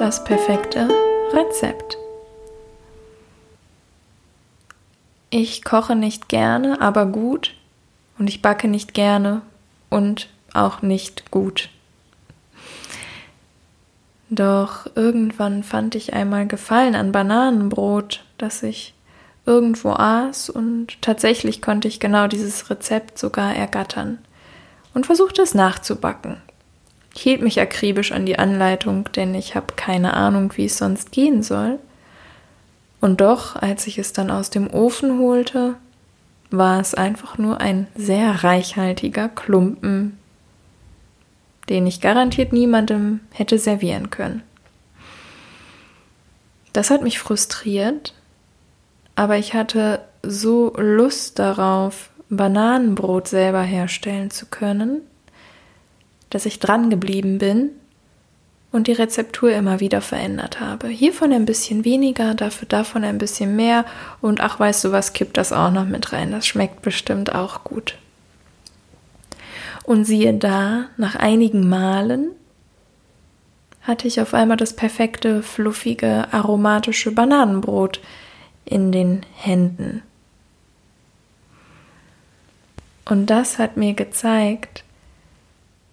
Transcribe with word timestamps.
das 0.00 0.24
perfekte 0.24 0.88
Rezept. 1.30 1.98
Ich 5.28 5.62
koche 5.62 5.94
nicht 5.94 6.30
gerne, 6.30 6.80
aber 6.80 7.04
gut. 7.04 7.54
Und 8.18 8.26
ich 8.28 8.40
backe 8.40 8.66
nicht 8.66 8.94
gerne 8.94 9.42
und 9.90 10.28
auch 10.54 10.80
nicht 10.80 11.30
gut. 11.30 11.68
Doch 14.30 14.86
irgendwann 14.94 15.62
fand 15.62 15.94
ich 15.94 16.14
einmal 16.14 16.46
Gefallen 16.46 16.94
an 16.94 17.12
Bananenbrot, 17.12 18.24
das 18.38 18.62
ich 18.62 18.94
irgendwo 19.44 19.90
aß 19.90 20.48
und 20.48 21.02
tatsächlich 21.02 21.60
konnte 21.60 21.88
ich 21.88 22.00
genau 22.00 22.26
dieses 22.26 22.70
Rezept 22.70 23.18
sogar 23.18 23.54
ergattern 23.54 24.18
und 24.94 25.06
versuchte 25.06 25.42
es 25.42 25.54
nachzubacken. 25.54 26.38
Hielt 27.16 27.42
mich 27.42 27.60
akribisch 27.60 28.12
an 28.12 28.26
die 28.26 28.38
Anleitung, 28.38 29.08
denn 29.14 29.34
ich 29.34 29.54
habe 29.54 29.74
keine 29.74 30.14
Ahnung, 30.14 30.52
wie 30.56 30.66
es 30.66 30.78
sonst 30.78 31.12
gehen 31.12 31.42
soll. 31.42 31.78
Und 33.00 33.20
doch, 33.20 33.56
als 33.56 33.86
ich 33.86 33.98
es 33.98 34.12
dann 34.12 34.30
aus 34.30 34.50
dem 34.50 34.72
Ofen 34.72 35.18
holte, 35.18 35.74
war 36.50 36.80
es 36.80 36.94
einfach 36.94 37.38
nur 37.38 37.60
ein 37.60 37.86
sehr 37.94 38.44
reichhaltiger 38.44 39.28
Klumpen 39.28 40.18
den 41.70 41.86
ich 41.86 42.00
garantiert 42.00 42.52
niemandem 42.52 43.20
hätte 43.30 43.58
servieren 43.58 44.10
können. 44.10 44.42
Das 46.72 46.90
hat 46.90 47.02
mich 47.02 47.18
frustriert, 47.18 48.12
aber 49.14 49.38
ich 49.38 49.54
hatte 49.54 50.00
so 50.22 50.74
Lust 50.76 51.38
darauf, 51.38 52.10
Bananenbrot 52.28 53.28
selber 53.28 53.62
herstellen 53.62 54.30
zu 54.30 54.46
können, 54.46 55.00
dass 56.30 56.46
ich 56.46 56.60
dran 56.60 56.90
geblieben 56.90 57.38
bin 57.38 57.70
und 58.72 58.86
die 58.86 58.92
Rezeptur 58.92 59.52
immer 59.52 59.80
wieder 59.80 60.00
verändert 60.00 60.60
habe. 60.60 60.88
Hiervon 60.88 61.32
ein 61.32 61.44
bisschen 61.44 61.84
weniger, 61.84 62.34
dafür 62.34 62.68
davon 62.68 63.04
ein 63.04 63.18
bisschen 63.18 63.56
mehr 63.56 63.84
und 64.20 64.40
ach 64.40 64.58
weißt 64.60 64.84
du 64.84 64.92
was, 64.92 65.12
kippt 65.12 65.36
das 65.36 65.52
auch 65.52 65.70
noch 65.70 65.86
mit 65.86 66.12
rein. 66.12 66.30
Das 66.30 66.46
schmeckt 66.46 66.82
bestimmt 66.82 67.34
auch 67.34 67.64
gut. 67.64 67.96
Und 69.84 70.04
siehe 70.04 70.34
da, 70.34 70.86
nach 70.96 71.16
einigen 71.16 71.68
Malen 71.68 72.30
hatte 73.82 74.06
ich 74.06 74.20
auf 74.20 74.34
einmal 74.34 74.56
das 74.56 74.76
perfekte, 74.76 75.42
fluffige, 75.42 76.32
aromatische 76.32 77.10
Bananenbrot 77.10 78.00
in 78.64 78.92
den 78.92 79.26
Händen. 79.34 80.02
Und 83.04 83.26
das 83.26 83.58
hat 83.58 83.76
mir 83.76 83.94
gezeigt, 83.94 84.84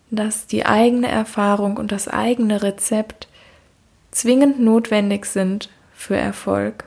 dass 0.10 0.48
die 0.48 0.66
eigene 0.66 1.08
Erfahrung 1.08 1.78
und 1.78 1.92
das 1.92 2.08
eigene 2.08 2.64
Rezept 2.64 3.28
zwingend 4.12 4.60
notwendig 4.60 5.26
sind 5.26 5.70
für 5.94 6.16
Erfolg. 6.16 6.86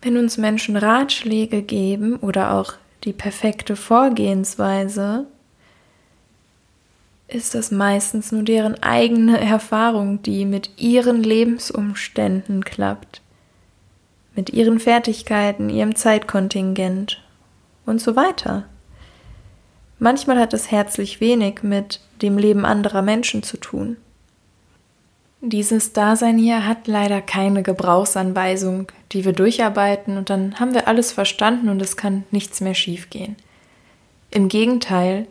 Wenn 0.00 0.16
uns 0.16 0.38
Menschen 0.38 0.76
Ratschläge 0.76 1.62
geben 1.62 2.16
oder 2.16 2.54
auch 2.54 2.74
die 3.04 3.12
perfekte 3.12 3.76
Vorgehensweise, 3.76 5.26
ist 7.26 7.54
das 7.54 7.70
meistens 7.70 8.32
nur 8.32 8.42
deren 8.42 8.82
eigene 8.82 9.38
Erfahrung, 9.38 10.22
die 10.22 10.46
mit 10.46 10.70
ihren 10.78 11.22
Lebensumständen 11.22 12.64
klappt, 12.64 13.20
mit 14.34 14.50
ihren 14.50 14.80
Fertigkeiten, 14.80 15.68
ihrem 15.68 15.94
Zeitkontingent 15.94 17.22
und 17.84 18.00
so 18.00 18.16
weiter. 18.16 18.64
Manchmal 19.98 20.38
hat 20.38 20.54
es 20.54 20.70
herzlich 20.70 21.20
wenig 21.20 21.62
mit 21.62 22.00
dem 22.22 22.38
Leben 22.38 22.64
anderer 22.64 23.02
Menschen 23.02 23.42
zu 23.42 23.56
tun. 23.56 23.96
Dieses 25.40 25.92
Dasein 25.92 26.36
hier 26.36 26.66
hat 26.66 26.88
leider 26.88 27.20
keine 27.20 27.62
Gebrauchsanweisung, 27.62 28.90
die 29.12 29.24
wir 29.24 29.32
durcharbeiten 29.32 30.16
und 30.16 30.30
dann 30.30 30.58
haben 30.58 30.74
wir 30.74 30.88
alles 30.88 31.12
verstanden 31.12 31.68
und 31.68 31.80
es 31.80 31.96
kann 31.96 32.24
nichts 32.30 32.60
mehr 32.60 32.74
schiefgehen. 32.74 33.36
Im 34.30 34.48
Gegenteil 34.48 35.26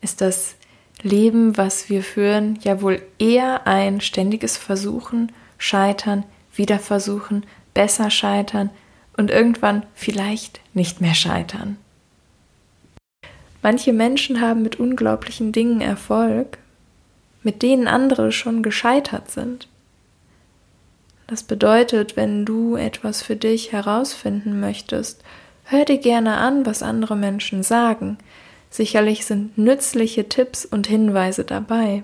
ist 0.00 0.22
das 0.22 0.56
Leben, 1.02 1.56
was 1.56 1.88
wir 1.88 2.02
führen, 2.02 2.58
ja 2.62 2.80
wohl 2.82 3.02
eher 3.18 3.66
ein 3.66 4.00
ständiges 4.00 4.56
Versuchen, 4.56 5.32
Scheitern, 5.58 6.24
wieder 6.54 6.78
versuchen, 6.78 7.44
besser 7.74 8.10
scheitern 8.10 8.70
und 9.16 9.30
irgendwann 9.30 9.84
vielleicht 9.94 10.60
nicht 10.72 11.00
mehr 11.00 11.14
scheitern. 11.14 11.76
Manche 13.62 13.92
Menschen 13.92 14.40
haben 14.40 14.62
mit 14.62 14.80
unglaublichen 14.80 15.52
Dingen 15.52 15.80
Erfolg, 15.80 16.58
mit 17.42 17.62
denen 17.62 17.88
andere 17.88 18.32
schon 18.32 18.62
gescheitert 18.62 19.30
sind. 19.30 19.68
Das 21.26 21.42
bedeutet, 21.42 22.16
wenn 22.16 22.44
du 22.44 22.76
etwas 22.76 23.22
für 23.22 23.36
dich 23.36 23.72
herausfinden 23.72 24.58
möchtest, 24.60 25.22
hör 25.64 25.84
dir 25.84 25.98
gerne 25.98 26.38
an, 26.38 26.66
was 26.66 26.82
andere 26.82 27.16
Menschen 27.16 27.62
sagen. 27.62 28.18
Sicherlich 28.70 29.24
sind 29.26 29.56
nützliche 29.56 30.28
Tipps 30.28 30.64
und 30.64 30.86
Hinweise 30.86 31.44
dabei. 31.44 32.02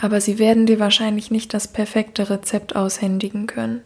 Aber 0.00 0.20
sie 0.20 0.38
werden 0.38 0.66
dir 0.66 0.80
wahrscheinlich 0.80 1.30
nicht 1.30 1.54
das 1.54 1.68
perfekte 1.68 2.28
Rezept 2.28 2.74
aushändigen 2.74 3.46
können. 3.46 3.82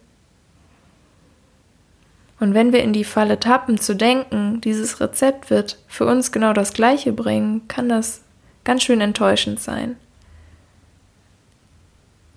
Und 2.38 2.52
wenn 2.52 2.72
wir 2.72 2.82
in 2.82 2.92
die 2.92 3.04
Falle 3.04 3.40
tappen 3.40 3.78
zu 3.78 3.94
denken, 3.96 4.60
dieses 4.60 5.00
Rezept 5.00 5.50
wird 5.50 5.78
für 5.88 6.06
uns 6.06 6.32
genau 6.32 6.52
das 6.52 6.72
gleiche 6.72 7.12
bringen, 7.12 7.66
kann 7.68 7.88
das 7.88 8.20
ganz 8.64 8.82
schön 8.82 9.00
enttäuschend 9.00 9.58
sein. 9.60 9.96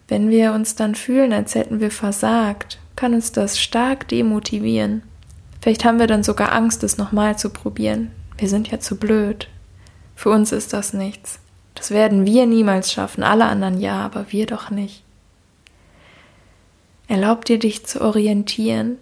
Wenn 0.08 0.30
wir 0.30 0.54
uns 0.54 0.76
dann 0.76 0.96
fühlen, 0.96 1.34
als 1.34 1.54
hätten 1.54 1.82
wir 1.82 1.92
versagt, 1.92 2.80
kann 2.96 3.14
uns 3.14 3.32
das 3.32 3.60
stark 3.60 4.08
demotivieren. 4.08 5.04
Vielleicht 5.62 5.84
haben 5.84 6.00
wir 6.00 6.08
dann 6.08 6.24
sogar 6.24 6.54
Angst, 6.54 6.84
es 6.84 6.98
nochmal 6.98 7.38
zu 7.38 7.50
probieren. 7.50 8.12
Wir 8.38 8.48
sind 8.48 8.72
ja 8.72 8.80
zu 8.80 8.96
blöd. 8.96 9.50
Für 10.16 10.30
uns 10.30 10.52
ist 10.52 10.74
das 10.74 10.94
nichts. 10.94 11.40
Das 11.76 11.92
werden 11.92 12.26
wir 12.26 12.46
niemals 12.46 12.92
schaffen, 12.92 13.24
alle 13.24 13.46
anderen 13.46 13.80
ja, 13.80 13.98
aber 14.00 14.32
wir 14.32 14.46
doch 14.46 14.70
nicht. 14.70 15.04
Erlaub 17.08 17.46
dir, 17.46 17.58
dich 17.58 17.86
zu 17.86 18.02
orientieren, 18.02 18.98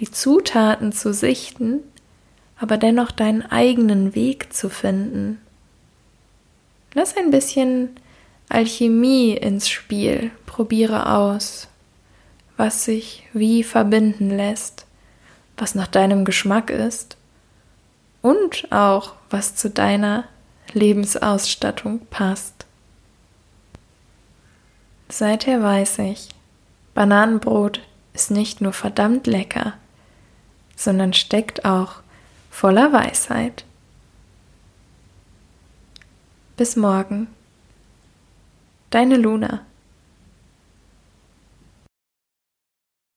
die 0.00 0.10
Zutaten 0.10 0.92
zu 0.92 1.12
sichten, 1.12 1.80
aber 2.58 2.78
dennoch 2.78 3.10
deinen 3.10 3.42
eigenen 3.42 4.14
Weg 4.14 4.52
zu 4.52 4.70
finden. 4.70 5.40
Lass 6.94 7.16
ein 7.16 7.30
bisschen 7.30 7.90
Alchemie 8.48 9.32
ins 9.32 9.68
Spiel. 9.68 10.30
Probiere 10.46 11.14
aus, 11.14 11.68
was 12.56 12.84
sich 12.84 13.26
wie 13.32 13.62
verbinden 13.62 14.30
lässt, 14.30 14.86
was 15.56 15.74
nach 15.74 15.86
deinem 15.86 16.24
Geschmack 16.24 16.70
ist 16.70 17.16
und 18.22 18.72
auch 18.72 19.14
was 19.30 19.54
zu 19.54 19.70
deiner 19.70 20.24
Lebensausstattung 20.72 22.06
passt. 22.10 22.66
Seither 25.08 25.62
weiß 25.62 25.98
ich, 26.00 26.28
Bananenbrot 26.94 27.80
ist 28.12 28.30
nicht 28.30 28.60
nur 28.60 28.72
verdammt 28.72 29.26
lecker, 29.26 29.74
sondern 30.80 31.12
steckt 31.12 31.66
auch 31.66 31.96
voller 32.50 32.90
Weisheit. 32.90 33.64
Bis 36.56 36.74
morgen. 36.74 37.26
Deine 38.88 39.16
Luna. 39.16 39.60